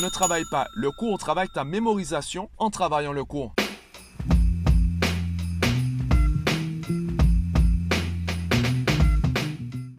Ne 0.00 0.08
travaille 0.08 0.44
pas 0.44 0.68
le 0.74 0.92
cours, 0.92 1.18
travaille 1.18 1.48
ta 1.48 1.64
mémorisation 1.64 2.50
en 2.56 2.70
travaillant 2.70 3.12
le 3.12 3.24
cours. 3.24 3.52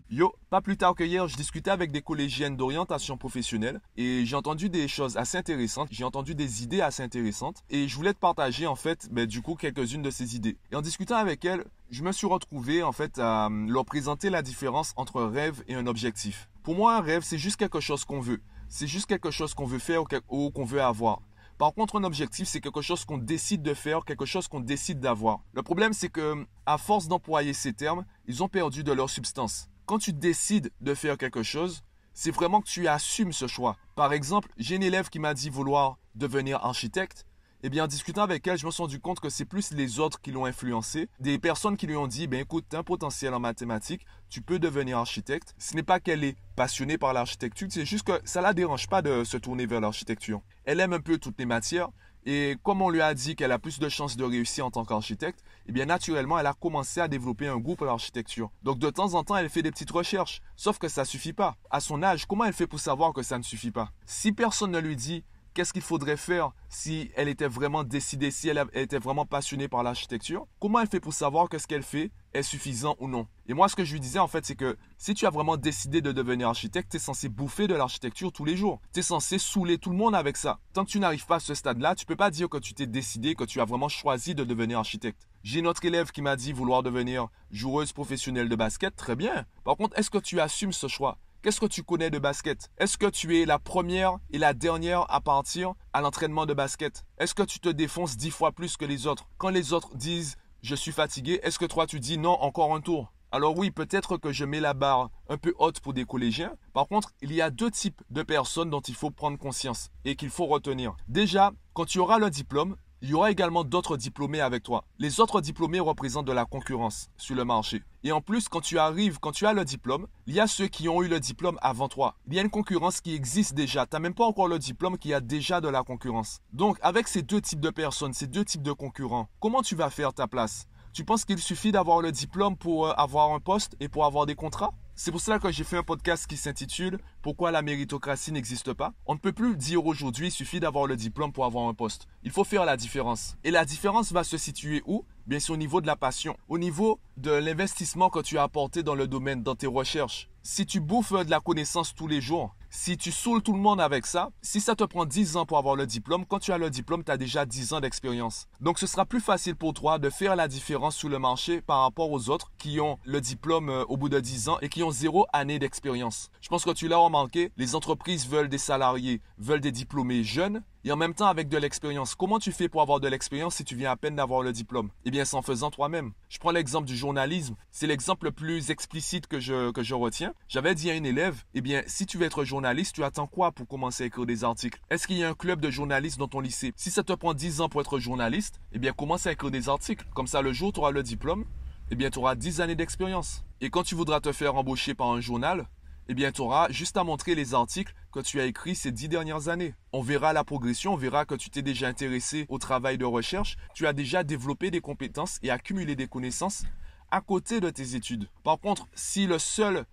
Yo, 0.10 0.34
pas 0.50 0.62
plus 0.62 0.78
tard 0.78 0.96
que 0.96 1.04
hier, 1.04 1.28
je 1.28 1.36
discutais 1.36 1.70
avec 1.70 1.92
des 1.92 2.02
collégiennes 2.02 2.56
d'orientation 2.56 3.18
professionnelle 3.18 3.82
et 3.98 4.26
j'ai 4.26 4.38
entendu 4.38 4.70
des 4.70 4.88
choses 4.88 5.18
assez 5.18 5.38
intéressantes, 5.38 5.90
j'ai 5.92 6.06
entendu 6.06 6.34
des 6.34 6.64
idées 6.64 6.80
assez 6.80 7.04
intéressantes 7.04 7.66
et 7.70 7.90
je 7.90 7.96
voulais 7.98 8.14
te 8.14 8.20
partager 8.20 8.68
en 8.68 8.76
fait, 8.76 9.10
ben, 9.12 9.26
du 9.26 9.42
coup, 9.42 9.56
quelques-unes 9.56 10.02
de 10.02 10.12
ces 10.12 10.38
idées. 10.38 10.56
Et 10.72 10.78
en 10.78 10.82
discutant 10.82 11.18
avec 11.18 11.44
elles, 11.44 11.66
je 11.92 12.04
me 12.04 12.14
suis 12.14 12.28
retrouvé 12.28 12.84
en 12.84 12.94
fait 12.94 13.20
à 13.20 13.48
euh, 13.48 13.66
leur 13.68 13.84
présenter 13.84 14.30
la 14.30 14.44
différence 14.44 14.94
entre 14.96 15.22
un 15.22 15.30
rêve 15.30 15.62
et 15.68 15.76
un 15.76 15.88
objectif. 15.88 16.48
Pour 16.64 16.76
moi, 16.76 16.96
un 16.96 17.02
rêve, 17.02 17.24
c'est 17.24 17.38
juste 17.38 17.58
quelque 17.58 17.82
chose 17.82 18.06
qu'on 18.06 18.22
veut. 18.22 18.40
C'est 18.70 18.88
juste 18.88 19.08
quelque 19.08 19.32
chose 19.32 19.54
qu'on 19.54 19.66
veut 19.66 19.80
faire 19.80 20.04
ou 20.30 20.52
qu'on 20.52 20.64
veut 20.64 20.82
avoir. 20.82 21.22
Par 21.58 21.74
contre, 21.74 22.00
un 22.00 22.06
objectif, 22.06 22.48
c'est 22.48 22.62
quelque 22.62 22.82
chose 22.82 23.04
qu'on 23.04 23.18
décide 23.18 23.62
de 23.62 23.74
faire, 23.74 24.06
quelque 24.06 24.26
chose 24.26 24.48
qu'on 24.48 24.62
décide 24.62 25.02
d'avoir. 25.02 25.42
Le 25.52 25.62
problème, 25.62 25.92
c'est 25.92 26.08
que, 26.08 26.46
à 26.66 26.78
force 26.78 27.10
d'employer 27.10 27.52
ces 27.52 27.74
termes, 27.74 28.06
ils 28.28 28.42
ont 28.42 28.48
perdu 28.48 28.86
de 28.86 28.94
leur 28.94 29.10
substance 29.10 29.70
quand 29.90 29.98
tu 29.98 30.14
décides 30.14 30.72
de 30.82 30.94
faire 30.94 31.18
quelque 31.18 31.42
chose, 31.42 31.82
c'est 32.14 32.30
vraiment 32.30 32.62
que 32.62 32.68
tu 32.68 32.88
assumes 32.88 33.34
ce 33.34 33.48
choix. 33.48 33.76
Par 33.96 34.14
exemple, 34.14 34.48
j'ai 34.56 34.76
une 34.76 34.84
élève 34.84 35.10
qui 35.10 35.18
m'a 35.18 35.34
dit 35.34 35.50
vouloir 35.50 35.98
devenir 36.14 36.64
architecte. 36.64 37.26
Eh 37.62 37.70
bien, 37.70 37.84
en 37.84 37.88
discutant 37.88 38.22
avec 38.22 38.48
elle, 38.48 38.58
je 38.58 38.66
me 38.66 38.72
suis 38.72 38.82
rendu 38.82 39.02
compte 39.02 39.20
que 39.20 39.28
c'est 39.28 39.44
plus 39.44 39.72
les 39.74 40.00
autres 40.00 40.22
qui 40.22 40.32
l'ont 40.32 40.46
influencé. 40.46 41.10
Des 41.20 41.38
personnes 41.40 41.76
qui 41.76 41.88
lui 41.88 41.98
ont 41.98 42.08
dit, 42.08 42.26
ben 42.26 42.40
écoute, 42.40 42.64
tu 42.70 42.78
as 42.78 42.80
un 42.80 42.84
potentiel 42.84 43.34
en 43.34 43.42
mathématiques, 43.42 44.06
tu 44.30 44.42
peux 44.42 44.60
devenir 44.60 44.98
architecte. 44.98 45.56
Ce 45.58 45.76
n'est 45.76 45.84
pas 45.84 46.00
qu'elle 46.00 46.24
est 46.24 46.38
passionnée 46.56 46.98
par 46.98 47.12
l'architecture, 47.12 47.68
c'est 47.70 47.86
juste 47.86 48.08
que 48.08 48.22
ça 48.24 48.40
la 48.40 48.54
dérange 48.54 48.88
pas 48.88 49.02
de 49.02 49.26
se 49.26 49.36
tourner 49.36 49.66
vers 49.66 49.82
l'architecture. 49.82 50.42
Elle 50.64 50.80
aime 50.80 50.94
un 50.94 51.02
peu 51.02 51.18
toutes 51.18 51.38
les 51.38 51.46
matières, 51.46 51.90
et 52.26 52.56
comme 52.64 52.82
on 52.82 52.90
lui 52.90 53.02
a 53.02 53.14
dit 53.14 53.36
qu'elle 53.36 53.52
a 53.52 53.60
plus 53.60 53.80
de 53.80 53.90
chances 53.90 54.16
de 54.16 54.24
réussir 54.24 54.66
en 54.66 54.72
tant 54.72 54.86
qu'architecte, 54.86 55.44
eh 55.68 55.74
bien 55.74 55.86
naturellement, 55.86 56.40
elle 56.40 56.48
a 56.48 56.54
commencé 56.54 57.02
à 57.02 57.10
développer 57.10 57.50
un 57.50 57.58
goût 57.58 57.76
pour 57.76 57.88
l'architecture. 57.88 58.52
Donc 58.64 58.80
de 58.80 58.90
temps 58.90 59.16
en 59.16 59.26
temps, 59.26 59.36
elle 59.36 59.50
fait 59.50 59.64
des 59.64 59.72
petites 59.72 59.92
recherches. 59.92 60.42
Sauf 60.56 60.78
que 60.78 60.88
ça 60.88 61.04
suffit 61.04 61.34
pas. 61.34 61.58
À 61.72 61.82
son 61.82 62.04
âge, 62.04 62.26
comment 62.26 62.46
elle 62.46 62.54
fait 62.54 62.68
pour 62.68 62.80
savoir 62.80 63.12
que 63.12 63.22
ça 63.22 63.38
ne 63.38 63.44
suffit 63.44 63.72
pas? 63.72 63.92
Si 64.06 64.32
personne 64.32 64.72
ne 64.72 64.80
lui 64.80 64.96
dit 64.96 65.26
qu'est-ce 65.60 65.74
qu'il 65.74 65.82
faudrait 65.82 66.16
faire 66.16 66.52
si 66.70 67.12
elle 67.18 67.28
était 67.28 67.50
vraiment 67.50 67.84
décidée, 67.84 68.32
si 68.32 68.48
elle 68.48 68.66
était 68.74 68.98
vraiment 68.98 69.26
passionnée 69.26 69.68
par 69.68 69.84
l'architecture? 69.84 70.48
Comment 70.62 70.80
elle 70.80 70.88
fait 70.88 71.02
pour 71.02 71.12
savoir 71.12 71.50
que 71.50 71.58
ce 71.58 71.68
qu'elle 71.68 71.84
fait 71.84 72.12
est 72.34 72.44
suffisant 72.44 72.96
ou 73.00 73.10
non? 73.10 73.28
Et 73.46 73.54
moi, 73.54 73.68
ce 73.68 73.76
que 73.76 73.84
je 73.84 73.92
lui 73.92 74.00
disais 74.00 74.20
en 74.20 74.30
fait, 74.30 74.46
c'est 74.46 74.56
que 74.56 74.78
si 74.98 75.14
tu 75.14 75.26
as 75.26 75.30
vraiment 75.30 75.58
décidé 75.58 76.00
de 76.00 76.14
devenir 76.14 76.48
architecte, 76.48 76.92
tu 76.92 76.96
es 76.96 77.00
censé 77.02 77.28
bouffer 77.28 77.68
de 77.68 77.76
l'architecture 77.76 78.32
tous 78.32 78.46
les 78.46 78.56
jours. 78.56 78.80
Tu 78.94 79.02
es 79.02 79.04
censé 79.04 79.38
saouler 79.38 79.78
tout 79.78 79.90
le 79.90 79.98
monde 79.98 80.16
avec 80.16 80.38
ça. 80.38 80.60
Tant 80.72 80.86
que 80.86 80.92
tu 80.92 81.00
n'arrives 81.02 81.26
pas 81.26 81.36
à 81.36 81.40
ce 81.42 81.54
stade-là, 81.54 81.94
tu 81.94 82.06
peux 82.06 82.16
pas 82.16 82.32
dire 82.32 82.48
que 82.48 82.58
tu 82.58 82.74
t'es 82.74 82.88
décidé, 82.88 83.36
que 83.36 83.44
tu 83.44 83.60
as 83.60 83.66
vraiment 83.66 83.90
choisi 83.90 84.36
de 84.36 84.46
devenir 84.46 84.80
architecte. 84.80 85.28
J'ai 85.44 85.60
une 85.60 85.68
autre 85.68 85.84
élève 85.84 86.12
qui 86.12 86.22
m'a 86.22 86.38
dit 86.38 86.54
vouloir 86.54 86.84
devenir 86.84 87.28
joueuse 87.52 87.92
professionnelle 87.92 88.48
de 88.48 88.56
basket. 88.56 88.96
Très 88.96 89.18
bien. 89.18 89.46
Par 89.66 89.76
contre, 89.76 90.00
est-ce 90.00 90.10
que 90.10 90.20
tu 90.20 90.40
assumes 90.40 90.72
ce 90.72 90.88
choix? 90.88 91.18
Qu'est-ce 91.42 91.62
que 91.62 91.68
tu 91.68 91.84
connais 91.84 92.10
de 92.10 92.20
basket? 92.20 92.70
Est-ce 92.78 92.98
que 92.98 93.06
tu 93.06 93.40
es 93.40 93.46
la 93.46 93.60
première 93.60 94.18
et 94.30 94.38
la 94.38 94.54
dernière 94.54 95.06
à 95.10 95.22
partir 95.22 95.74
à 95.94 96.02
l'entraînement 96.02 96.46
de 96.46 96.54
basket? 96.54 97.06
Est-ce 97.18 97.34
que 97.34 97.44
tu 97.44 97.62
te 97.62 97.70
défonces 97.70 98.18
dix 98.18 98.30
fois 98.30 98.52
plus 98.52 98.76
que 98.76 98.84
les 98.84 99.08
autres? 99.08 99.30
Quand 99.38 99.48
les 99.48 99.72
autres 99.72 99.96
disent 99.96 100.36
je 100.62 100.76
suis 100.76 100.92
fatigué, 100.92 101.40
est-ce 101.42 101.58
que 101.58 101.64
toi 101.64 101.88
tu 101.88 102.02
dis 102.02 102.18
non, 102.18 102.34
encore 102.42 102.76
un 102.76 102.82
tour? 102.82 103.14
Alors 103.32 103.58
oui, 103.58 103.72
peut-être 103.72 104.18
que 104.18 104.34
je 104.34 104.44
mets 104.44 104.60
la 104.60 104.74
barre 104.74 105.12
un 105.30 105.38
peu 105.38 105.54
haute 105.60 105.80
pour 105.80 105.94
des 105.94 106.04
collégiens. 106.04 106.52
Par 106.74 106.88
contre, 106.88 107.14
il 107.22 107.32
y 107.32 107.42
a 107.42 107.52
deux 107.52 107.72
types 107.72 108.02
de 108.10 108.22
personnes 108.22 108.70
dont 108.70 108.82
il 108.82 108.96
faut 108.96 109.10
prendre 109.10 109.38
conscience 109.38 109.92
et 110.04 110.18
qu'il 110.18 110.32
faut 110.32 110.48
retenir. 110.48 110.98
Déjà, 111.08 111.54
quand 111.74 111.86
tu 111.86 112.00
auras 112.00 112.20
le 112.20 112.30
diplôme, 112.30 112.76
il 113.02 113.10
y 113.10 113.14
aura 113.14 113.32
également 113.32 113.64
d'autres 113.64 113.96
diplômés 113.96 114.42
avec 114.42 114.64
toi. 114.64 114.84
Les 114.98 115.20
autres 115.20 115.40
diplômés 115.42 115.80
représentent 115.80 116.28
de 116.28 116.34
la 116.34 116.46
concurrence 116.46 117.10
sur 117.18 117.36
le 117.36 117.46
marché. 117.46 117.82
Et 118.04 118.12
en 118.12 118.22
plus, 118.22 118.50
quand 118.50 118.62
tu 118.62 118.78
arrives, 118.78 119.20
quand 119.20 119.32
tu 119.32 119.46
as 119.46 119.54
le 119.54 119.64
diplôme, 119.64 120.08
il 120.28 120.34
y 120.34 120.40
a 120.40 120.48
ceux 120.48 120.68
qui 120.68 120.90
ont 120.90 121.02
eu 121.02 121.08
le 121.08 121.20
diplôme 121.20 121.58
avant 121.62 121.88
toi. 121.88 122.16
Il 122.28 122.34
y 122.34 122.40
a 122.40 122.42
une 122.42 122.50
concurrence 122.50 123.02
qui 123.02 123.16
existe 123.16 123.54
déjà. 123.54 123.86
Tu 123.86 123.96
n'as 123.96 124.00
même 124.00 124.14
pas 124.14 124.26
encore 124.26 124.48
le 124.48 124.60
diplôme 124.60 124.98
qui 124.98 125.14
a 125.14 125.22
déjà 125.22 125.62
de 125.62 125.70
la 125.70 125.84
concurrence. 125.84 126.40
Donc, 126.54 126.78
avec 126.82 127.08
ces 127.08 127.22
deux 127.22 127.42
types 127.42 127.62
de 127.62 127.70
personnes, 127.70 128.14
ces 128.14 128.28
deux 128.28 128.44
types 128.46 128.64
de 128.64 128.74
concurrents, 128.74 129.30
comment 129.40 129.62
tu 129.62 129.76
vas 129.76 129.90
faire 129.90 130.14
ta 130.14 130.28
place? 130.28 130.68
Tu 130.92 131.06
penses 131.06 131.24
qu'il 131.24 131.40
suffit 131.40 131.72
d'avoir 131.72 132.02
le 132.02 132.12
diplôme 132.12 132.58
pour 132.58 132.88
euh, 132.88 132.94
avoir 132.98 133.32
un 133.32 133.40
poste 133.40 133.76
et 133.80 133.88
pour 133.88 134.06
avoir 134.06 134.26
des 134.26 134.36
contrats? 134.36 134.74
C'est 135.02 135.12
pour 135.12 135.22
cela 135.22 135.40
que 135.40 135.50
j'ai 135.50 135.64
fait 135.64 135.78
un 135.78 135.84
podcast 135.84 136.28
qui 136.28 136.36
s'intitule 136.36 137.00
Pourquoi 137.22 137.52
la 137.52 137.62
méritocratie 137.62 138.34
n'existe 138.34 138.74
pas? 138.74 138.92
On 139.06 139.14
ne 139.14 139.18
peut 139.18 139.32
plus 139.32 139.56
dire 139.56 139.86
aujourd'hui 139.86 140.28
il 140.28 140.32
suffit 140.32 140.60
d'avoir 140.60 140.88
le 140.88 140.98
diplôme 140.98 141.32
pour 141.32 141.46
avoir 141.46 141.70
un 141.70 141.74
poste. 141.74 142.06
Il 142.24 142.32
faut 142.32 142.44
faire 142.44 142.66
la 142.66 142.76
différence. 142.76 143.38
Et 143.46 143.52
la 143.52 143.64
différence 143.64 144.12
va 144.12 144.26
se 144.26 144.36
situer 144.36 144.84
où? 144.86 145.06
Bien 145.26 145.40
sûr 145.40 145.54
au 145.54 145.58
niveau 145.58 145.80
de 145.80 145.88
la 145.88 145.96
passion, 145.96 146.36
au 146.50 146.58
niveau 146.58 147.00
de 147.16 147.32
l'investissement 147.32 148.10
que 148.10 148.20
tu 148.20 148.38
as 148.38 148.44
apporté 148.44 148.84
dans 148.84 148.94
le 148.94 149.08
domaine, 149.08 149.42
dans 149.42 149.56
tes 149.56 149.68
recherches. 149.68 150.28
Si 150.44 150.66
tu 150.66 150.82
bouffes 150.82 151.14
de 151.14 151.30
la 151.30 151.40
connaissance 151.40 151.96
tous 151.96 152.08
les 152.08 152.20
jours, 152.20 152.54
si 152.70 152.98
tu 152.98 153.12
saoules 153.12 153.42
tout 153.42 153.54
le 153.54 153.60
monde 153.60 153.82
avec 153.82 154.06
ça, 154.06 154.30
si 154.42 154.62
ça 154.62 154.76
te 154.76 154.84
prend 154.84 155.06
10 155.06 155.38
ans 155.38 155.46
pour 155.46 155.58
avoir 155.58 155.76
le 155.76 155.88
diplôme, 155.88 156.26
quand 156.26 156.40
tu 156.40 156.52
as 156.52 156.58
le 156.58 156.70
diplôme, 156.70 157.04
tu 157.04 157.12
as 157.12 157.18
déjà 157.18 157.46
10 157.46 157.74
ans 157.74 157.80
d'expérience. 157.80 158.48
Donc 158.62 158.80
ce 158.80 158.88
sera 158.88 159.06
plus 159.06 159.22
facile 159.22 159.56
pour 159.56 159.74
toi 159.74 159.98
de 159.98 160.10
faire 160.10 160.36
la 160.36 160.48
différence 160.48 160.96
sur 160.96 161.10
le 161.10 161.20
marché 161.20 161.62
par 161.62 161.82
rapport 161.82 162.12
aux 162.12 162.30
autres 162.30 162.52
qui 162.58 162.80
ont 162.80 163.00
le 163.06 163.22
diplôme 163.22 163.70
euh, 163.70 163.86
au 163.86 163.98
bout 163.98 164.10
de 164.10 164.20
10 164.20 164.50
ans 164.50 164.58
et 164.62 164.70
qui 164.70 164.84
ont 164.84 164.92
zéro 164.92 165.26
année 165.34 165.60
d'expérience. 165.60 166.30
Je 166.42 166.50
pense 166.50 166.64
que 166.64 166.72
tu 166.72 166.88
l'as 166.88 166.98
remarqué, 166.98 167.52
les 167.58 167.76
entreprises 167.76 168.28
veulent 168.28 168.50
des 168.50 168.58
salariés, 168.58 169.22
veulent 169.38 169.62
des 169.62 169.72
diplômés 169.72 170.24
jeunes 170.24 170.62
et 170.84 170.92
en 170.92 170.96
même 170.96 171.14
temps 171.14 171.28
avec 171.28 171.50
de 171.50 171.58
l'expérience. 171.58 172.16
Comment 172.16 172.40
tu 172.40 172.52
fais 172.52 172.70
pour 172.70 172.82
avoir 172.82 173.00
de 173.00 173.08
l'expérience 173.08 173.56
si 173.56 173.64
tu 173.64 173.76
viens 173.76 173.92
à 173.92 173.96
peine 173.96 174.16
d'avoir 174.16 174.42
le 174.42 174.52
diplôme? 174.52 174.90
Eh 175.06 175.12
bien, 175.12 175.26
c'est 175.26 175.36
en 175.36 175.42
faisant 175.42 175.72
toi-même. 175.72 176.14
Je 176.30 176.40
prends 176.40 176.52
l'exemple 176.52 176.88
du 176.88 176.96
journalisme. 176.96 177.56
C'est 177.72 177.88
l'exemple 177.88 178.26
le 178.26 178.32
plus 178.32 178.72
explicite 178.72 179.28
que 179.28 179.40
je, 179.40 179.94
retiens. 179.94 180.34
J'avais 180.48 180.76
dit 180.76 180.90
à 180.90 180.96
une 180.96 181.06
élève, 181.06 181.44
eh 181.54 181.62
bien, 181.62 181.84
si 181.88 182.06
tu 182.06 182.18
veux 182.18 182.26
être 182.26 182.44
journaliste, 182.44 182.96
tu 182.96 183.04
attends 183.04 183.28
quoi 183.28 183.52
pour 183.52 183.68
commencer 183.68 184.04
à 184.04 184.08
écrire 184.08 184.26
des 184.26 184.44
articles? 184.44 184.80
Est-ce 184.90 185.08
qu'il 185.08 185.18
y 185.18 185.24
a 185.24 185.30
un 185.30 185.34
club 185.34 185.60
de 185.60 185.70
journalistes 185.70 186.18
dans 186.20 186.28
ton 186.28 186.40
lycée? 186.40 186.74
Si 186.76 186.92
ça 186.92 187.04
te 187.04 187.14
prend 187.14 187.34
10 187.34 187.62
ans 187.62 187.70
pour 187.70 187.82
être 187.82 188.00
journaliste, 188.00 188.62
eh 188.72 188.80
bien, 188.80 188.94
commence 188.94 189.28
à 189.28 189.32
écrire 189.32 189.52
des 189.52 189.70
articles. 189.70 190.06
Comme 190.14 190.28
ça, 190.28 190.42
le 190.42 190.54
jour 190.54 190.70
où 190.70 190.72
tu 190.72 190.80
auras 190.80 190.92
le 190.92 191.04
diplôme, 191.04 191.46
eh 191.92 191.96
bien, 191.96 192.10
tu 192.10 192.20
auras 192.20 192.36
10 192.36 192.62
années 192.62 192.76
d'expérience. 192.76 193.44
Et 193.62 193.70
quand 193.70 193.84
tu 193.84 193.96
voudras 193.96 194.22
te 194.22 194.32
faire 194.32 194.56
embaucher 194.56 194.94
par 194.94 195.08
un 195.08 195.20
journal, 195.20 195.68
eh 196.08 196.14
bien, 196.14 196.32
tu 196.32 196.42
auras 196.42 196.70
juste 196.70 196.98
à 196.98 197.04
montrer 197.04 197.36
les 197.36 197.54
articles 197.54 197.94
que 198.12 198.20
tu 198.20 198.40
as 198.40 198.46
écrits 198.46 198.76
ces 198.76 198.92
dix 198.92 199.08
dernières 199.08 199.50
années. 199.50 199.74
On 199.94 200.02
verra 200.02 200.34
la 200.34 200.44
progression, 200.44 200.94
on 200.94 200.98
verra 200.98 201.26
que 201.26 201.36
tu 201.36 201.50
t'es 201.50 201.62
déjà 201.62 201.88
intéressé 201.88 202.46
au 202.50 202.58
travail 202.58 202.98
de 202.98 203.06
recherche, 203.06 203.58
tu 203.74 203.88
as 203.88 203.94
déjà 203.94 204.24
développé 204.24 204.72
des 204.72 204.82
compétences 204.82 205.40
et 205.44 205.52
accumulé 205.52 205.96
des 205.96 206.08
connaissances 206.08 206.64
à 207.12 207.22
côté 207.22 207.60
de 207.60 207.70
tes 207.70 207.96
études. 207.96 208.28
Par 208.44 208.60
contre, 208.60 208.88
si 208.94 209.28
la 209.28 209.40
seule 209.40 209.86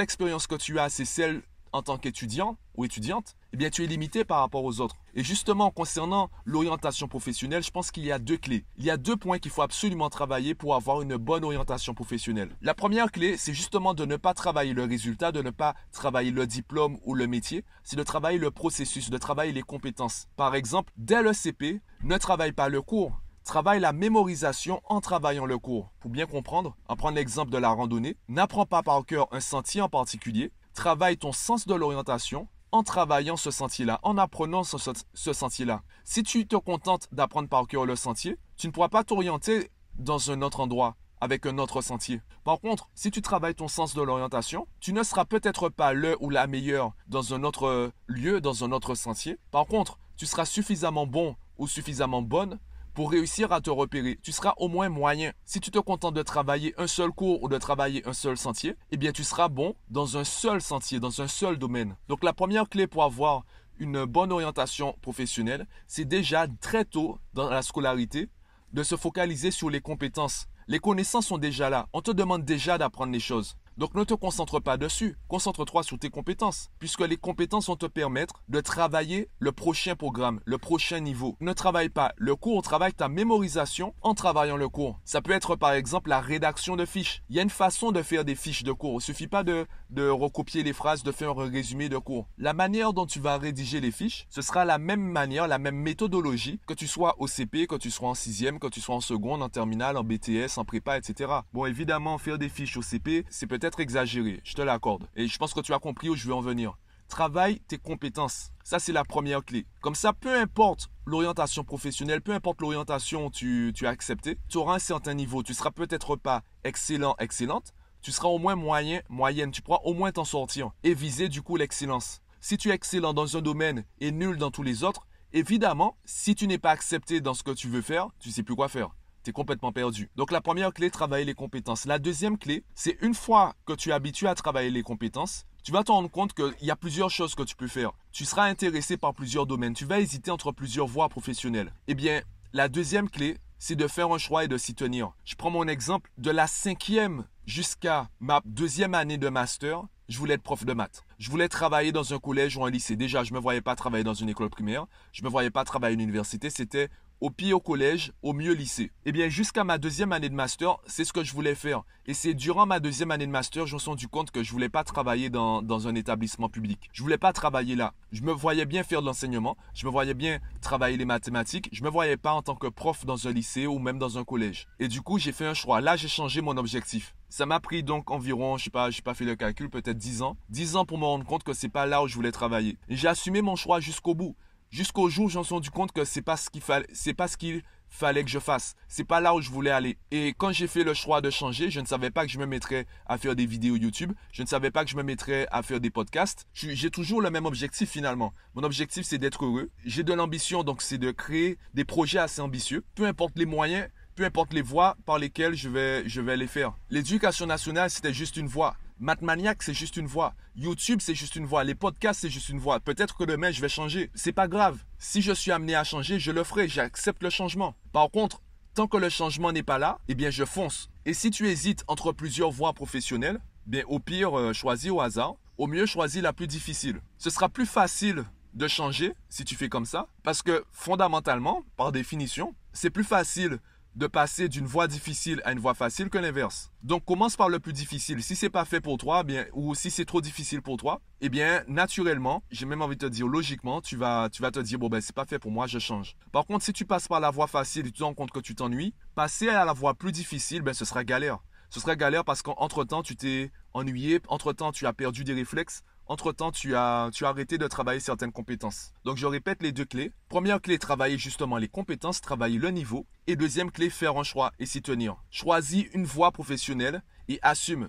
expérience 0.00 0.46
que 0.46 0.54
tu 0.54 0.78
as, 0.78 0.88
c'est 0.88 1.04
celle 1.04 1.42
en 1.72 1.82
tant 1.82 1.98
qu'étudiant 1.98 2.58
ou 2.74 2.84
étudiante, 2.84 3.36
eh 3.52 3.56
bien, 3.56 3.70
tu 3.70 3.84
es 3.84 3.86
limité 3.86 4.24
par 4.24 4.40
rapport 4.40 4.64
aux 4.64 4.80
autres. 4.80 4.96
Et 5.14 5.22
justement, 5.22 5.70
concernant 5.70 6.30
l'orientation 6.44 7.08
professionnelle, 7.08 7.62
je 7.62 7.70
pense 7.70 7.90
qu'il 7.90 8.04
y 8.04 8.12
a 8.12 8.18
deux 8.18 8.36
clés. 8.36 8.64
Il 8.78 8.84
y 8.84 8.90
a 8.90 8.96
deux 8.96 9.16
points 9.16 9.38
qu'il 9.38 9.50
faut 9.50 9.62
absolument 9.62 10.08
travailler 10.08 10.54
pour 10.54 10.74
avoir 10.74 11.02
une 11.02 11.16
bonne 11.16 11.44
orientation 11.44 11.94
professionnelle. 11.94 12.56
La 12.62 12.74
première 12.74 13.10
clé, 13.12 13.36
c'est 13.36 13.54
justement 13.54 13.94
de 13.94 14.04
ne 14.04 14.16
pas 14.16 14.34
travailler 14.34 14.72
le 14.72 14.84
résultat, 14.84 15.32
de 15.32 15.42
ne 15.42 15.50
pas 15.50 15.74
travailler 15.92 16.30
le 16.30 16.46
diplôme 16.46 16.98
ou 17.04 17.14
le 17.14 17.26
métier, 17.26 17.64
c'est 17.84 17.96
de 17.96 18.02
travailler 18.02 18.38
le 18.38 18.50
processus, 18.50 19.10
de 19.10 19.18
travailler 19.18 19.52
les 19.52 19.62
compétences. 19.62 20.28
Par 20.36 20.54
exemple, 20.54 20.92
dès 20.96 21.22
le 21.22 21.32
CP, 21.32 21.80
ne 22.02 22.16
travaille 22.16 22.52
pas 22.52 22.68
le 22.68 22.80
cours, 22.80 23.22
Travaille 23.44 23.80
la 23.80 23.92
mémorisation 23.92 24.80
en 24.84 25.00
travaillant 25.00 25.46
le 25.46 25.58
cours. 25.58 25.90
Pour 25.98 26.12
bien 26.12 26.26
comprendre, 26.26 26.76
en 26.88 26.94
prendre 26.94 27.16
l'exemple 27.16 27.50
de 27.50 27.58
la 27.58 27.70
randonnée, 27.70 28.16
n'apprends 28.28 28.66
pas 28.66 28.84
par 28.84 29.04
cœur 29.04 29.26
un 29.32 29.40
sentier 29.40 29.80
en 29.80 29.88
particulier, 29.88 30.52
travaille 30.72 31.16
ton 31.16 31.32
sens 31.32 31.66
de 31.66 31.74
l'orientation 31.74 32.48
en 32.72 32.82
travaillant 32.82 33.36
ce 33.36 33.50
sentier-là, 33.50 34.00
en 34.02 34.16
apprenant 34.16 34.64
ce, 34.64 35.32
sentier-là. 35.32 35.82
Si 36.04 36.22
tu 36.22 36.46
te 36.46 36.56
contentes 36.56 37.08
d'apprendre 37.12 37.48
par 37.48 37.66
cœur 37.66 37.84
le 37.84 37.96
sentier, 37.96 38.38
tu 38.56 38.66
ne 38.66 38.72
pourras 38.72 38.88
pas 38.88 39.04
t'orienter 39.04 39.70
dans 39.94 40.30
un 40.30 40.40
autre 40.40 40.60
endroit 40.60 40.96
avec 41.20 41.46
un 41.46 41.58
autre 41.58 41.82
sentier. 41.82 42.20
Par 42.44 42.58
contre, 42.60 42.90
si 42.94 43.10
tu 43.10 43.22
travailles 43.22 43.54
ton 43.54 43.68
sens 43.68 43.94
de 43.94 44.02
l'orientation, 44.02 44.66
tu 44.80 44.92
ne 44.92 45.02
seras 45.02 45.24
peut-être 45.24 45.68
pas 45.68 45.92
le 45.92 46.16
ou 46.20 46.30
la 46.30 46.46
meilleure 46.46 46.94
dans 47.06 47.34
un 47.34 47.44
autre 47.44 47.92
lieu, 48.06 48.40
dans 48.40 48.64
un 48.64 48.72
autre 48.72 48.94
sentier. 48.94 49.38
Par 49.52 49.66
contre, 49.66 49.98
tu 50.16 50.26
seras 50.26 50.46
suffisamment 50.46 51.06
bon 51.06 51.36
ou 51.58 51.68
suffisamment 51.68 52.22
bonne 52.22 52.58
pour 52.94 53.10
réussir 53.10 53.52
à 53.52 53.60
te 53.60 53.70
repérer. 53.70 54.18
Tu 54.22 54.32
seras 54.32 54.54
au 54.56 54.68
moins 54.68 54.88
moyen. 54.88 55.32
Si 55.44 55.60
tu 55.60 55.70
te 55.70 55.78
contentes 55.78 56.14
de 56.14 56.22
travailler 56.22 56.74
un 56.78 56.86
seul 56.86 57.10
cours 57.10 57.42
ou 57.42 57.48
de 57.48 57.58
travailler 57.58 58.06
un 58.06 58.12
seul 58.12 58.36
sentier, 58.36 58.76
eh 58.90 58.96
bien 58.96 59.12
tu 59.12 59.24
seras 59.24 59.48
bon 59.48 59.74
dans 59.88 60.16
un 60.16 60.24
seul 60.24 60.60
sentier, 60.60 61.00
dans 61.00 61.22
un 61.22 61.28
seul 61.28 61.58
domaine. 61.58 61.96
Donc 62.08 62.24
la 62.24 62.32
première 62.32 62.68
clé 62.68 62.86
pour 62.86 63.04
avoir 63.04 63.44
une 63.78 64.04
bonne 64.04 64.32
orientation 64.32 64.96
professionnelle, 65.02 65.66
c'est 65.86 66.04
déjà 66.04 66.46
très 66.60 66.84
tôt 66.84 67.18
dans 67.34 67.48
la 67.48 67.62
scolarité 67.62 68.28
de 68.72 68.82
se 68.82 68.96
focaliser 68.96 69.50
sur 69.50 69.70
les 69.70 69.80
compétences. 69.80 70.46
Les 70.68 70.78
connaissances 70.78 71.26
sont 71.26 71.38
déjà 71.38 71.68
là. 71.68 71.88
On 71.92 72.00
te 72.00 72.10
demande 72.10 72.44
déjà 72.44 72.78
d'apprendre 72.78 73.12
les 73.12 73.20
choses. 73.20 73.56
Donc 73.78 73.94
ne 73.94 74.04
te 74.04 74.14
concentre 74.14 74.60
pas 74.60 74.76
dessus, 74.76 75.16
concentre-toi 75.28 75.82
sur 75.82 75.98
tes 75.98 76.10
compétences, 76.10 76.70
puisque 76.78 77.00
les 77.00 77.16
compétences 77.16 77.68
vont 77.68 77.76
te 77.76 77.86
permettre 77.86 78.42
de 78.48 78.60
travailler 78.60 79.28
le 79.38 79.52
prochain 79.52 79.96
programme, 79.96 80.40
le 80.44 80.58
prochain 80.58 81.00
niveau. 81.00 81.36
Ne 81.40 81.52
travaille 81.52 81.88
pas 81.88 82.12
le 82.16 82.36
cours, 82.36 82.62
travaille 82.62 82.92
ta 82.92 83.08
mémorisation 83.08 83.94
en 84.02 84.14
travaillant 84.14 84.56
le 84.56 84.68
cours. 84.68 85.00
Ça 85.04 85.22
peut 85.22 85.32
être 85.32 85.56
par 85.56 85.72
exemple 85.72 86.10
la 86.10 86.20
rédaction 86.20 86.76
de 86.76 86.84
fiches. 86.84 87.22
Il 87.30 87.36
y 87.36 87.38
a 87.38 87.42
une 87.42 87.50
façon 87.50 87.92
de 87.92 88.02
faire 88.02 88.24
des 88.24 88.34
fiches 88.34 88.62
de 88.62 88.72
cours. 88.72 89.00
Il 89.00 89.04
suffit 89.04 89.26
pas 89.26 89.42
de, 89.42 89.66
de 89.90 90.08
recopier 90.08 90.62
les 90.62 90.72
phrases, 90.72 91.02
de 91.02 91.12
faire 91.12 91.38
un 91.38 91.48
résumé 91.48 91.88
de 91.88 91.98
cours. 91.98 92.28
La 92.36 92.52
manière 92.52 92.92
dont 92.92 93.06
tu 93.06 93.20
vas 93.20 93.38
rédiger 93.38 93.80
les 93.80 93.90
fiches, 93.90 94.26
ce 94.28 94.42
sera 94.42 94.64
la 94.64 94.78
même 94.78 95.00
manière, 95.02 95.48
la 95.48 95.58
même 95.58 95.76
méthodologie, 95.76 96.60
que 96.66 96.74
tu 96.74 96.86
sois 96.86 97.14
au 97.18 97.26
CP, 97.26 97.66
que 97.66 97.76
tu 97.76 97.90
sois 97.90 98.08
en 98.08 98.14
sixième, 98.14 98.58
que 98.58 98.66
tu 98.66 98.80
sois 98.80 98.96
en 98.96 99.00
seconde, 99.00 99.42
en 99.42 99.48
terminale, 99.48 99.96
en 99.96 100.04
BTS, 100.04 100.58
en 100.58 100.64
prépa, 100.64 100.98
etc. 100.98 101.32
Bon, 101.52 101.64
évidemment, 101.66 102.18
faire 102.18 102.38
des 102.38 102.48
fiches 102.48 102.76
au 102.76 102.82
CP, 102.82 103.24
c'est 103.30 103.46
peut-être 103.46 103.61
exagéré, 103.80 104.40
je 104.44 104.54
te 104.54 104.62
l'accorde. 104.62 105.08
Et 105.16 105.26
je 105.26 105.38
pense 105.38 105.54
que 105.54 105.60
tu 105.60 105.72
as 105.72 105.78
compris 105.78 106.08
où 106.08 106.14
je 106.14 106.26
veux 106.26 106.34
en 106.34 106.40
venir. 106.40 106.78
Travaille 107.08 107.60
tes 107.60 107.78
compétences. 107.78 108.52
Ça, 108.64 108.78
c'est 108.78 108.92
la 108.92 109.04
première 109.04 109.44
clé. 109.44 109.66
Comme 109.80 109.94
ça, 109.94 110.12
peu 110.12 110.34
importe 110.34 110.90
l'orientation 111.04 111.62
professionnelle, 111.62 112.22
peu 112.22 112.32
importe 112.32 112.60
l'orientation 112.60 113.30
tu, 113.30 113.72
tu 113.74 113.86
as 113.86 113.90
acceptée, 113.90 114.38
tu 114.48 114.56
auras 114.56 114.76
un 114.76 114.78
certain 114.78 115.14
niveau. 115.14 115.42
Tu 115.42 115.54
seras 115.54 115.70
peut-être 115.70 116.16
pas 116.16 116.42
excellent, 116.64 117.14
excellente, 117.18 117.74
tu 118.00 118.12
seras 118.12 118.28
au 118.28 118.38
moins 118.38 118.56
moyen, 118.56 119.00
moyenne. 119.08 119.50
Tu 119.50 119.62
pourras 119.62 119.80
au 119.84 119.94
moins 119.94 120.10
t'en 120.10 120.24
sortir 120.24 120.72
et 120.82 120.94
viser 120.94 121.28
du 121.28 121.42
coup 121.42 121.56
l'excellence. 121.56 122.20
Si 122.40 122.56
tu 122.56 122.70
es 122.70 122.74
excellent 122.74 123.14
dans 123.14 123.36
un 123.36 123.42
domaine 123.42 123.84
et 124.00 124.10
nul 124.10 124.36
dans 124.36 124.50
tous 124.50 124.64
les 124.64 124.82
autres, 124.82 125.06
évidemment, 125.32 125.96
si 126.04 126.34
tu 126.34 126.46
n'es 126.46 126.58
pas 126.58 126.70
accepté 126.70 127.20
dans 127.20 127.34
ce 127.34 127.42
que 127.42 127.52
tu 127.52 127.68
veux 127.68 127.82
faire, 127.82 128.08
tu 128.18 128.30
sais 128.30 128.42
plus 128.42 128.56
quoi 128.56 128.68
faire 128.68 128.90
tu 129.22 129.32
complètement 129.32 129.72
perdu. 129.72 130.10
Donc 130.16 130.32
la 130.32 130.40
première 130.40 130.72
clé, 130.72 130.90
travailler 130.90 131.24
les 131.24 131.34
compétences. 131.34 131.86
La 131.86 131.98
deuxième 131.98 132.38
clé, 132.38 132.64
c'est 132.74 132.98
une 133.00 133.14
fois 133.14 133.54
que 133.66 133.72
tu 133.72 133.90
es 133.90 133.92
habitué 133.92 134.26
à 134.26 134.34
travailler 134.34 134.70
les 134.70 134.82
compétences, 134.82 135.44
tu 135.62 135.70
vas 135.70 135.84
te 135.84 135.92
rendre 135.92 136.10
compte 136.10 136.34
qu'il 136.34 136.54
y 136.62 136.70
a 136.70 136.76
plusieurs 136.76 137.10
choses 137.10 137.34
que 137.34 137.42
tu 137.44 137.54
peux 137.54 137.68
faire. 137.68 137.92
Tu 138.10 138.24
seras 138.24 138.46
intéressé 138.46 138.96
par 138.96 139.14
plusieurs 139.14 139.46
domaines. 139.46 139.74
Tu 139.74 139.84
vas 139.84 140.00
hésiter 140.00 140.30
entre 140.30 140.50
plusieurs 140.50 140.88
voies 140.88 141.08
professionnelles. 141.08 141.72
Eh 141.86 141.94
bien, 141.94 142.22
la 142.52 142.68
deuxième 142.68 143.08
clé, 143.08 143.38
c'est 143.60 143.76
de 143.76 143.86
faire 143.86 144.10
un 144.10 144.18
choix 144.18 144.44
et 144.44 144.48
de 144.48 144.58
s'y 144.58 144.74
tenir. 144.74 145.12
Je 145.24 145.36
prends 145.36 145.50
mon 145.50 145.68
exemple. 145.68 146.10
De 146.18 146.32
la 146.32 146.48
cinquième 146.48 147.26
jusqu'à 147.46 148.08
ma 148.18 148.40
deuxième 148.44 148.94
année 148.94 149.18
de 149.18 149.28
master, 149.28 149.84
je 150.08 150.18
voulais 150.18 150.34
être 150.34 150.42
prof 150.42 150.64
de 150.64 150.72
maths. 150.72 151.04
Je 151.18 151.30
voulais 151.30 151.48
travailler 151.48 151.92
dans 151.92 152.12
un 152.12 152.18
collège 152.18 152.56
ou 152.56 152.64
un 152.64 152.70
lycée. 152.70 152.96
Déjà, 152.96 153.22
je 153.22 153.30
ne 153.32 153.36
me 153.36 153.40
voyais 153.40 153.60
pas 153.60 153.76
travailler 153.76 154.02
dans 154.02 154.14
une 154.14 154.28
école 154.28 154.50
primaire. 154.50 154.86
Je 155.12 155.22
ne 155.22 155.26
me 155.26 155.30
voyais 155.30 155.50
pas 155.50 155.64
travailler 155.64 155.92
à 155.92 155.94
une 155.94 156.00
université. 156.00 156.50
C'était 156.50 156.88
au 157.22 157.30
pire 157.30 157.62
collège, 157.62 158.12
au 158.22 158.32
mieux 158.32 158.52
lycée. 158.52 158.90
Eh 159.06 159.12
bien, 159.12 159.28
jusqu'à 159.28 159.62
ma 159.62 159.78
deuxième 159.78 160.10
année 160.10 160.28
de 160.28 160.34
master, 160.34 160.78
c'est 160.86 161.04
ce 161.04 161.12
que 161.12 161.22
je 161.22 161.32
voulais 161.32 161.54
faire. 161.54 161.84
Et 162.04 162.14
c'est 162.14 162.34
durant 162.34 162.66
ma 162.66 162.80
deuxième 162.80 163.12
année 163.12 163.28
de 163.28 163.30
master, 163.30 163.64
je 163.68 163.74
me 163.74 163.78
suis 163.78 163.88
rendu 163.88 164.08
compte 164.08 164.32
que 164.32 164.42
je 164.42 164.50
voulais 164.50 164.68
pas 164.68 164.82
travailler 164.82 165.30
dans, 165.30 165.62
dans 165.62 165.86
un 165.86 165.94
établissement 165.94 166.48
public. 166.48 166.90
Je 166.92 167.00
voulais 167.00 167.18
pas 167.18 167.32
travailler 167.32 167.76
là. 167.76 167.94
Je 168.10 168.22
me 168.22 168.32
voyais 168.32 168.64
bien 168.64 168.82
faire 168.82 169.02
de 169.02 169.06
l'enseignement. 169.06 169.56
Je 169.72 169.86
me 169.86 169.92
voyais 169.92 170.14
bien 170.14 170.40
travailler 170.60 170.96
les 170.96 171.04
mathématiques. 171.04 171.68
Je 171.70 171.84
me 171.84 171.90
voyais 171.90 172.16
pas 172.16 172.32
en 172.32 172.42
tant 172.42 172.56
que 172.56 172.66
prof 172.66 173.06
dans 173.06 173.28
un 173.28 173.30
lycée 173.30 173.68
ou 173.68 173.78
même 173.78 174.00
dans 174.00 174.18
un 174.18 174.24
collège. 174.24 174.66
Et 174.80 174.88
du 174.88 175.00
coup, 175.00 175.20
j'ai 175.20 175.30
fait 175.30 175.46
un 175.46 175.54
choix. 175.54 175.80
Là, 175.80 175.94
j'ai 175.94 176.08
changé 176.08 176.40
mon 176.40 176.56
objectif. 176.56 177.14
Ça 177.28 177.46
m'a 177.46 177.60
pris 177.60 177.84
donc 177.84 178.10
environ, 178.10 178.56
je 178.56 178.64
sais 178.64 178.70
pas, 178.70 178.90
j'ai 178.90 179.00
pas 179.00 179.14
fait 179.14 179.24
le 179.24 179.36
calcul, 179.36 179.70
peut-être 179.70 179.96
10 179.96 180.22
ans. 180.22 180.36
10 180.50 180.74
ans 180.74 180.84
pour 180.84 180.98
me 180.98 181.04
rendre 181.04 181.24
compte 181.24 181.44
que 181.44 181.52
c'est 181.52 181.68
pas 181.68 181.86
là 181.86 182.02
où 182.02 182.08
je 182.08 182.16
voulais 182.16 182.32
travailler. 182.32 182.78
Et 182.88 182.96
j'ai 182.96 183.06
assumé 183.06 183.42
mon 183.42 183.54
choix 183.54 183.78
jusqu'au 183.78 184.16
bout 184.16 184.34
jusqu'au 184.72 185.08
jour 185.08 185.26
où 185.26 185.28
j'en 185.28 185.44
suis 185.44 185.54
rendu 185.54 185.70
compte 185.70 185.92
que 185.92 186.04
c'est 186.04 186.22
pas 186.22 186.36
ce 186.36 186.50
qu'il 186.50 186.62
fallait, 186.62 186.86
c'est 186.92 187.14
pas 187.14 187.28
ce 187.28 187.36
qu'il 187.36 187.62
fallait 187.88 188.24
que 188.24 188.30
je 188.30 188.38
fasse. 188.38 188.74
C'est 188.88 189.04
pas 189.04 189.20
là 189.20 189.34
où 189.34 189.40
je 189.42 189.50
voulais 189.50 189.70
aller. 189.70 189.98
Et 190.10 190.34
quand 190.36 190.50
j'ai 190.50 190.66
fait 190.66 190.82
le 190.82 190.94
choix 190.94 191.20
de 191.20 191.28
changer, 191.28 191.70
je 191.70 191.78
ne 191.78 191.86
savais 191.86 192.10
pas 192.10 192.24
que 192.24 192.32
je 192.32 192.38
me 192.38 192.46
mettrais 192.46 192.86
à 193.06 193.18
faire 193.18 193.36
des 193.36 193.44
vidéos 193.44 193.76
YouTube. 193.76 194.12
Je 194.32 194.42
ne 194.42 194.46
savais 194.48 194.70
pas 194.70 194.84
que 194.84 194.90
je 194.90 194.96
me 194.96 195.02
mettrais 195.02 195.46
à 195.52 195.62
faire 195.62 195.78
des 195.78 195.90
podcasts. 195.90 196.46
J'ai 196.54 196.90
toujours 196.90 197.20
le 197.20 197.30
même 197.30 197.44
objectif 197.44 197.90
finalement. 197.90 198.32
Mon 198.54 198.62
objectif, 198.62 199.04
c'est 199.04 199.18
d'être 199.18 199.44
heureux. 199.44 199.70
J'ai 199.84 200.02
de 200.02 200.14
l'ambition, 200.14 200.64
donc 200.64 200.80
c'est 200.80 200.98
de 200.98 201.10
créer 201.10 201.58
des 201.74 201.84
projets 201.84 202.18
assez 202.18 202.40
ambitieux. 202.40 202.82
Peu 202.94 203.06
importe 203.06 203.34
les 203.36 203.46
moyens, 203.46 203.88
peu 204.14 204.24
importe 204.24 204.54
les 204.54 204.62
voies 204.62 204.96
par 205.04 205.18
lesquelles 205.18 205.54
je 205.54 205.68
vais, 205.68 206.08
je 206.08 206.20
vais 206.20 206.36
les 206.36 206.46
faire. 206.46 206.72
L'éducation 206.88 207.46
nationale, 207.46 207.90
c'était 207.90 208.14
juste 208.14 208.36
une 208.38 208.48
voie. 208.48 208.76
Mathmaniac, 208.98 209.62
c'est 209.62 209.74
juste 209.74 209.96
une 209.96 210.06
voix. 210.06 210.34
YouTube, 210.56 211.00
c'est 211.02 211.14
juste 211.14 211.36
une 211.36 211.46
voix. 211.46 211.64
Les 211.64 211.74
podcasts, 211.74 212.20
c'est 212.20 212.30
juste 212.30 212.48
une 212.48 212.58
voix. 212.58 212.80
Peut-être 212.80 213.16
que 213.16 213.24
demain, 213.24 213.50
je 213.50 213.60
vais 213.60 213.68
changer. 213.68 214.10
C'est 214.14 214.32
pas 214.32 214.48
grave. 214.48 214.78
Si 214.98 215.22
je 215.22 215.32
suis 215.32 215.50
amené 215.50 215.74
à 215.74 215.84
changer, 215.84 216.18
je 216.20 216.30
le 216.30 216.44
ferai. 216.44 216.68
J'accepte 216.68 217.22
le 217.22 217.30
changement. 217.30 217.74
Par 217.92 218.10
contre, 218.10 218.42
tant 218.74 218.86
que 218.86 218.96
le 218.96 219.08
changement 219.08 219.52
n'est 219.52 219.62
pas 219.62 219.78
là, 219.78 219.98
eh 220.08 220.14
bien, 220.14 220.30
je 220.30 220.44
fonce. 220.44 220.90
Et 221.04 221.14
si 221.14 221.30
tu 221.30 221.48
hésites 221.48 221.84
entre 221.88 222.12
plusieurs 222.12 222.50
voies 222.50 222.72
professionnelles, 222.72 223.40
bien, 223.66 223.82
au 223.86 223.98
pire, 223.98 224.38
euh, 224.38 224.52
choisis 224.52 224.90
au 224.90 225.00
hasard. 225.00 225.34
Au 225.58 225.66
mieux, 225.66 225.86
choisis 225.86 226.22
la 226.22 226.32
plus 226.32 226.46
difficile. 226.46 227.00
Ce 227.18 227.30
sera 227.30 227.48
plus 227.48 227.66
facile 227.66 228.24
de 228.54 228.68
changer 228.68 229.14
si 229.28 229.44
tu 229.44 229.54
fais 229.54 229.68
comme 229.68 229.86
ça. 229.86 230.08
Parce 230.22 230.42
que 230.42 230.64
fondamentalement, 230.70 231.62
par 231.76 231.92
définition, 231.92 232.54
c'est 232.72 232.90
plus 232.90 233.04
facile 233.04 233.58
de 233.94 234.06
passer 234.06 234.48
d'une 234.48 234.66
voie 234.66 234.88
difficile 234.88 235.42
à 235.44 235.52
une 235.52 235.58
voie 235.58 235.74
facile 235.74 236.08
que 236.08 236.18
l'inverse. 236.18 236.72
Donc 236.82 237.04
commence 237.04 237.36
par 237.36 237.48
le 237.48 237.60
plus 237.60 237.72
difficile. 237.72 238.22
Si 238.22 238.36
c'est 238.36 238.50
pas 238.50 238.64
fait 238.64 238.80
pour 238.80 238.98
toi, 238.98 239.22
bien 239.22 239.46
ou 239.52 239.74
si 239.74 239.90
c'est 239.90 240.04
trop 240.04 240.20
difficile 240.20 240.62
pour 240.62 240.76
toi, 240.76 241.00
eh 241.20 241.28
bien 241.28 241.62
naturellement, 241.68 242.42
j'ai 242.50 242.66
même 242.66 242.82
envie 242.82 242.96
de 242.96 243.06
te 243.06 243.12
dire 243.12 243.26
logiquement, 243.28 243.80
tu 243.80 243.96
vas 243.96 244.28
tu 244.30 244.42
vas 244.42 244.50
te 244.50 244.60
dire 244.60 244.78
bon 244.78 244.88
ben 244.88 245.00
c'est 245.00 245.14
pas 245.14 245.26
fait 245.26 245.38
pour 245.38 245.50
moi, 245.50 245.66
je 245.66 245.78
change. 245.78 246.16
Par 246.32 246.46
contre, 246.46 246.64
si 246.64 246.72
tu 246.72 246.84
passes 246.84 247.08
par 247.08 247.20
la 247.20 247.30
voie 247.30 247.46
facile 247.46 247.86
et 247.86 247.90
tu 247.90 247.98
te 247.98 248.04
rends 248.04 248.14
compte 248.14 248.30
que 248.30 248.40
tu 248.40 248.54
t'ennuies, 248.54 248.94
passer 249.14 249.48
à 249.48 249.64
la 249.64 249.72
voie 249.72 249.94
plus 249.94 250.12
difficile, 250.12 250.62
ben 250.62 250.74
ce 250.74 250.84
sera 250.84 251.04
galère. 251.04 251.38
Ce 251.72 251.80
sera 251.80 251.96
galère 251.96 252.22
parce 252.22 252.42
qu'entre-temps, 252.42 253.02
tu 253.02 253.16
t'es 253.16 253.50
ennuyé, 253.72 254.20
entre-temps, 254.28 254.72
tu 254.72 254.86
as 254.86 254.92
perdu 254.92 255.24
des 255.24 255.32
réflexes, 255.32 255.82
entre-temps, 256.06 256.52
tu 256.52 256.74
as, 256.74 257.10
tu 257.12 257.24
as 257.24 257.28
arrêté 257.28 257.58
de 257.58 257.66
travailler 257.66 258.00
certaines 258.00 258.32
compétences. 258.32 258.92
Donc, 259.04 259.16
je 259.16 259.26
répète 259.26 259.62
les 259.62 259.72
deux 259.72 259.84
clés. 259.84 260.12
Première 260.28 260.60
clé, 260.60 260.78
travailler 260.78 261.18
justement 261.18 261.58
les 261.58 261.68
compétences, 261.68 262.20
travailler 262.20 262.58
le 262.58 262.70
niveau. 262.70 263.06
Et 263.26 263.36
deuxième 263.36 263.70
clé, 263.70 263.88
faire 263.88 264.16
un 264.16 264.22
choix 264.22 264.52
et 264.58 264.66
s'y 264.66 264.82
tenir. 264.82 265.16
Choisis 265.30 265.86
une 265.94 266.04
voie 266.04 266.32
professionnelle 266.32 267.02
et 267.28 267.38
assume. 267.42 267.88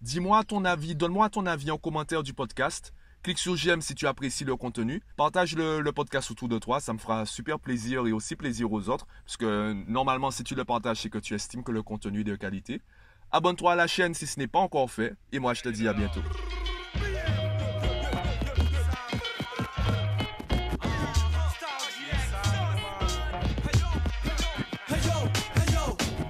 Dis-moi 0.00 0.44
ton 0.44 0.64
avis, 0.64 0.94
donne-moi 0.94 1.28
ton 1.28 1.44
avis 1.44 1.70
en 1.70 1.76
commentaire 1.76 2.22
du 2.22 2.32
podcast. 2.32 2.94
Clique 3.22 3.38
sur 3.38 3.54
j'aime 3.54 3.82
si 3.82 3.94
tu 3.94 4.06
apprécies 4.06 4.44
le 4.44 4.56
contenu. 4.56 5.02
Partage 5.18 5.54
le, 5.54 5.80
le, 5.80 5.92
podcast 5.92 6.30
autour 6.30 6.48
de 6.48 6.58
toi, 6.58 6.80
ça 6.80 6.94
me 6.94 6.98
fera 6.98 7.26
super 7.26 7.60
plaisir 7.60 8.06
et 8.06 8.12
aussi 8.12 8.34
plaisir 8.34 8.72
aux 8.72 8.88
autres. 8.88 9.06
Parce 9.26 9.36
que 9.36 9.74
normalement, 9.86 10.30
si 10.30 10.42
tu 10.42 10.54
le 10.54 10.64
partages, 10.64 11.02
c'est 11.02 11.10
que 11.10 11.18
tu 11.18 11.34
estimes 11.34 11.62
que 11.62 11.72
le 11.72 11.82
contenu 11.82 12.20
est 12.20 12.24
de 12.24 12.36
qualité. 12.36 12.80
Abonne-toi 13.30 13.72
à 13.72 13.76
la 13.76 13.86
chaîne 13.86 14.14
si 14.14 14.26
ce 14.26 14.38
n'est 14.38 14.48
pas 14.48 14.60
encore 14.60 14.90
fait. 14.90 15.14
Et 15.32 15.38
moi, 15.38 15.52
je 15.52 15.60
te 15.60 15.68
dis 15.68 15.86
à 15.86 15.92
bientôt. 15.92 16.22